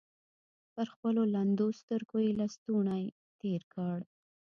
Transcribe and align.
پر 0.73 0.85
خپلو 0.93 1.21
لندو 1.35 1.67
سترګو 1.79 2.17
يې 2.25 2.31
لستوڼۍ 2.39 3.03
تېر 3.41 3.61
کړ. 3.73 3.97